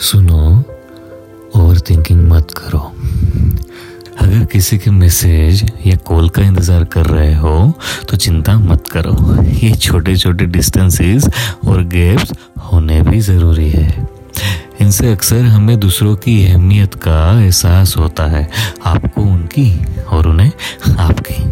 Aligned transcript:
सुनो 0.00 0.44
over 1.56 1.78
thinking 1.80 2.20
मत 2.28 2.50
करो। 2.50 2.78
अगर 4.20 4.44
किसी 4.44 4.78
के 4.78 4.90
मैसेज 4.90 5.64
या 5.86 5.96
कॉल 6.06 6.28
का 6.28 6.42
इंतज़ार 6.42 6.84
कर 6.84 7.06
रहे 7.06 7.34
हो 7.34 7.72
तो 8.08 8.16
चिंता 8.16 8.56
मत 8.58 8.88
करो। 8.88 9.42
ये 9.44 9.74
छोटे 9.76 10.16
छोटे 10.16 10.46
डिस्टेंसेस 10.46 11.28
और 11.68 11.82
गैप्स 11.86 12.32
होने 12.62 13.00
भी 13.02 13.20
ज़रूरी 13.20 13.68
है। 13.70 14.08
इनसे 14.80 15.12
अक्सर 15.12 15.44
हमें 15.44 15.78
दूसरों 15.80 16.14
की 16.16 16.44
अहमियत 16.46 16.94
का 16.96 17.20
एहसास 17.40 17.96
होता 17.96 18.26
है, 18.26 18.48
आपको 18.84 19.22
उनकी 19.22 19.72
और 20.06 20.28
उन्हें 20.28 20.52
आपकी। 20.98 21.42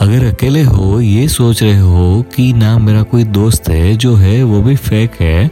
अगर 0.00 0.24
अकेले 0.26 0.62
हो, 0.62 1.00
ये 1.00 1.28
सोच 1.28 1.62
रहे 1.62 1.78
हो 1.78 2.24
कि 2.34 2.52
ना 2.52 2.78
मेरा 2.78 3.02
कोई 3.04 3.24
दोस्त 3.24 3.68
है 3.68 3.96
जो 3.96 4.14
है, 4.16 4.42
वो 4.42 4.62
भी 4.62 4.76
फेक 4.78 5.20
है 5.20 5.50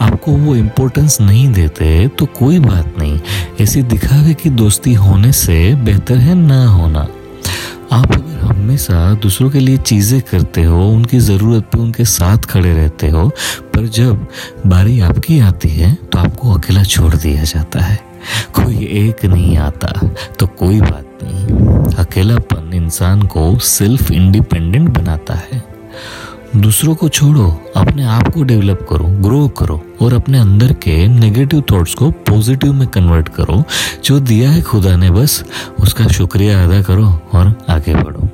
आपको 0.00 0.32
वो 0.32 0.54
इम्पोर्टेंस 0.56 1.20
नहीं 1.20 1.48
देते 1.52 2.08
तो 2.08 2.26
कोई 2.38 2.58
बात 2.58 2.94
नहीं। 2.98 3.20
ऐसी 3.60 3.82
दिखावे 3.84 4.34
की 4.34 4.50
दोस्ती 4.50 4.94
होने 4.94 5.32
से 5.32 5.74
बेहतर 5.74 6.16
है 6.16 6.34
ना 6.36 6.64
होना। 6.66 7.06
आप 7.92 8.12
अगर 8.12 8.44
हमेशा 8.44 9.12
दूसरों 9.14 9.48
के 9.50 9.60
लिए 9.60 9.76
चीज़ें 9.78 10.20
करते 10.20 10.62
हो, 10.62 10.88
उनकी 10.88 11.18
ज़रूरत 11.18 11.64
पे 11.64 11.78
उनके 11.78 12.04
साथ 12.04 12.44
खड़े 12.44 12.72
रहते 12.74 13.08
हो, 13.08 13.28
पर 13.74 13.86
जब 13.88 14.26
बारी 14.66 14.98
आपकी 15.00 15.38
आती 15.40 15.68
है 15.68 15.94
तो 15.94 16.18
आपको 16.18 16.52
अकेला 16.52 16.82
छोड़ 16.84 17.14
दिया 17.14 17.44
जाता 17.44 17.80
है। 17.80 17.98
कोई 18.54 18.86
एक 18.98 19.24
नहीं 19.24 19.56
आता 19.58 19.92
तो 20.40 20.46
कोई 20.48 20.80
बात 20.80 21.18
नहीं। 21.22 21.94
अकेलापन 21.96 22.72
इंसान 22.74 23.22
को 23.22 23.58
सेल्फ 23.58 24.10
इंडिपेंडेंट 24.10 24.88
बनाता 24.88 25.34
है। 25.34 25.62
दूसरों 26.56 26.94
को 26.94 27.08
छोड़ो, 27.08 27.50
अपने 27.76 28.04
आप 28.06 28.28
को 28.34 28.42
डेवलप 28.42 28.86
करो 28.90 29.04
ग्रो 29.22 29.46
करो। 29.58 29.82
और 30.02 30.14
अपने 30.14 30.38
अंदर 30.38 30.72
के 30.82 31.06
नेगेटिव 31.08 31.62
थॉट्स 31.70 31.94
को 31.94 32.10
पॉजिटिव 32.28 32.72
में 32.72 32.86
कन्वर्ट 32.88 33.28
करो। 33.28 33.62
जो 34.04 34.18
दिया 34.20 34.50
है 34.50 34.62
खुदा 34.62 34.96
ने, 34.96 35.10
बस 35.10 35.42
उसका 35.80 36.06
शुक्रिया 36.08 36.64
अदा 36.64 36.82
करो 36.82 37.06
और 37.34 37.54
आगे 37.70 37.94
बढ़ो। 37.94 38.28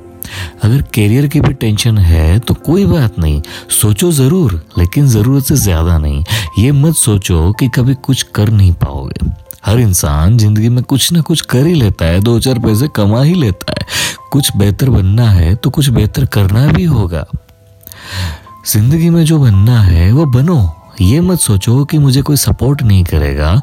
अगर 0.63 0.81
करियर 0.95 1.27
की 1.27 1.39
भी 1.41 1.53
टेंशन 1.53 1.97
है 1.97 2.39
तो 2.39 2.53
कोई 2.55 2.85
बात 2.85 3.19
नहीं। 3.19 3.41
सोचो 3.71 4.11
ज़रूर, 4.11 4.53
लेकिन 4.77 5.07
ज़रूरत 5.07 5.43
से 5.43 5.55
ज़्यादा 5.55 5.97
नहीं। 5.97 6.23
ये 6.59 6.71
मत 6.71 6.95
सोचो 6.95 7.51
कि 7.51 7.67
कभी 7.67 7.93
कुछ 7.95 8.23
कर 8.35 8.49
नहीं 8.49 8.71
पाओगे। 8.73 9.29
हर 9.65 9.79
इंसान 9.79 10.37
ज़िंदगी 10.37 10.69
में 10.69 10.83
कुछ 10.83 11.11
ना 11.13 11.21
कुछ 11.21 11.41
कर 11.41 11.65
ही 11.65 11.73
लेता 11.73 12.05
है 12.05 12.19
दो 12.21 12.39
चार 12.39 12.59
पैसे 12.59 12.87
कमा 12.87 13.21
ही 13.23 13.33
लेता 13.33 13.71
है। 13.71 13.85
कुछ 14.31 14.55
बेहतर 14.57 14.89
बनना 14.89 15.29
है 15.29 15.53
तो 15.55 15.69
कुछ 15.69 15.89
बेहतर 15.89 16.25
करना 16.25 16.65
भी 16.67 16.83
होगा। 16.83 17.25
ज़िंदगी 18.67 19.09
में 19.09 19.23
जो 19.25 19.39
बनना 19.39 19.79
है, 19.81 20.11
वो 20.11 20.25
बनो। 20.25 20.57
ये 21.01 21.21
मत 21.21 21.39
सोचो 21.39 21.85
कि 21.85 21.97
मुझे 21.97 22.21
कोई 22.21 22.35
सपोर्ट 22.35 22.83
नहीं 22.83 23.03
करेगा, 23.03 23.61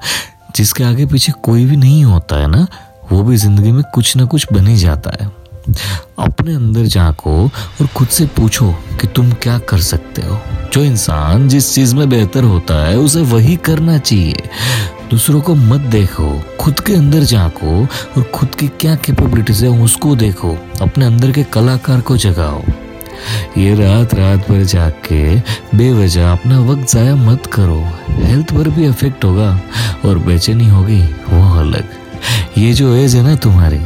जिसके 0.57 0.85
आगे 0.85 1.07
पीछे 1.07 1.33
कोई 1.33 1.65
भी 1.65 1.77
नहीं 1.77 2.05
होता 2.05 2.37
है 2.37 2.47
ना, 2.47 2.67
वो 3.13 3.23
भी 3.23 3.37
ज़िंदगी 3.37 3.73
में 3.73 3.85
कुछ 3.95 4.17
ना 4.17 4.25
कुछ 4.25 4.47
बन 4.53 4.67
ही 4.67 4.77
जाता 4.77 5.11
है। 5.21 5.43
अपने 6.19 6.55
अंदर 6.55 6.87
झांको 6.87 7.45
और 7.47 7.87
खुद 7.87 8.09
से 8.09 8.27
पूछो 8.27 8.75
कि 9.01 9.07
तुम 9.07 9.33
क्या 9.33 9.59
कर 9.59 9.81
सकते 9.81 10.23
हो। 10.23 10.39
जो 10.73 10.83
इंसान 10.83 11.49
जिस 11.49 11.75
चीज़ 11.75 11.95
में 11.97 12.09
बेहतर 12.09 12.45
होता 12.45 12.75
है, 12.87 12.97
उसे 12.99 13.23
वही 13.23 13.57
करना 13.57 13.99
चाहिए। 13.99 14.37
दूसरों 15.11 15.41
को 15.41 15.55
मत 15.55 15.81
देखो, 15.81 16.43
खुद 16.61 16.81
के 16.81 16.95
अंदर 16.95 17.21
झांको 17.21 17.83
और 17.85 18.23
खुद 18.23 18.55
की 18.55 18.69
क्या 18.69 18.95
कैपेबिलिटीज 18.95 19.65
है, 19.65 19.71
उसको 19.83 20.17
देखो। 20.17 20.59
अपने 20.83 21.05
अंदर 21.05 21.33
के 21.33 21.43
कलाकार 21.43 22.01
को 22.01 22.17
जगाओ। 22.17 22.63
ये 23.59 23.75
रात 23.75 24.15
रात 24.15 24.49
भर 24.51 24.63
जाग 24.65 24.93
के 25.07 25.23
बेवजह 25.77 26.31
अपना 26.33 26.61
वक्त 26.61 26.89
ज़ाया 26.89 27.15
मत 27.17 27.47
करो। 27.47 27.81
हेल्थ 28.11 28.55
पर 28.55 28.69
भी 28.69 28.87
इफ़ेक्ट 28.87 29.25
होगा 29.25 29.51
और 30.05 30.19
बेचैनी 30.19 30.69
होगी, 30.69 31.03
वो 31.03 31.59
अलग। 31.61 31.85
ये 32.59 32.73
जो 32.73 32.95
एज 32.95 33.17
है 33.17 33.23
ना 33.23 33.35
तुम्हारी, 33.37 33.81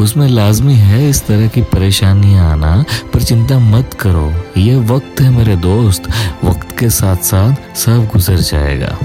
उसमें 0.00 0.26
लाजमी 0.28 0.74
है 0.74 1.08
इस 1.08 1.26
तरह 1.26 1.48
की 1.48 1.62
परेशानियाँ 1.72 2.50
आना, 2.50 2.84
पर 3.12 3.22
चिंता 3.22 3.58
मत 3.58 3.94
करो। 4.00 4.32
ये 4.56 4.76
वक्त 4.86 5.20
है 5.20 5.30
मेरे 5.30 5.56
दोस्त 5.58 6.08
वक्त 6.44 6.59
के 6.80 6.90
साथ 6.90 7.16
साथ 7.16 7.76
सब 7.76 8.06
गुजर 8.06 8.36
जाएगा। 8.36 8.98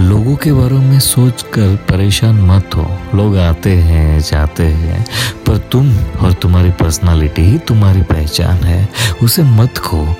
लोगों 0.00 0.36
के 0.36 0.52
बारे 0.52 0.74
में 0.74 1.00
सोच 1.00 1.42
कर 1.42 1.76
परेशान 1.76 2.34
मत 2.34 2.70
हो। 2.76 2.98
लोग 3.14 3.36
आते 3.36 3.70
हैं, 3.70 4.20
जाते 4.20 4.62
हैं, 4.62 5.06
पर 5.46 5.58
तुम 5.58 5.96
और 5.96 6.32
तुम्हारी 6.32 6.70
पर्सनालिटी 6.70 7.42
ही 7.42 7.58
तुम्हारी 7.58 8.02
पहचान 8.02 8.56
है। 8.56 8.88
उसे 9.22 9.42
मत 9.42 9.78
खो। 9.78 10.16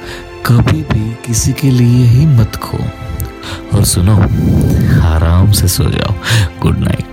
कभी 0.47 0.83
भी 0.83 1.19
किसी 1.27 1.53
के 1.53 1.71
लिए 1.71 2.07
ही 2.07 2.27
मत 2.27 2.57
खो। 2.57 2.79
और 3.75 3.85
सुनो, 3.85 4.17
आराम 5.03 5.53
से 5.53 5.69
सो 5.69 5.85
जाओ। 5.85 6.15
Good 6.63 6.79
night 6.79 7.04